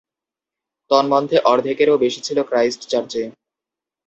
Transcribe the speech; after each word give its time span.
তন্মধ্যে, 0.91 1.37
অর্ধেকেরও 1.43 1.95
বেশি 1.97 2.19
ছিল 2.21 2.37
ক্রাইস্টচার্চে। 2.43 3.21